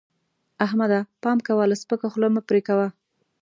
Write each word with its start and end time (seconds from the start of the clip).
احمده! 0.65 0.99
پام 1.23 1.37
کوه؛ 1.47 1.63
له 1.69 1.75
سپکه 1.81 2.07
خوله 2.11 2.27
مه 2.35 2.41
پرې 2.47 2.61
کوه. 2.67 2.87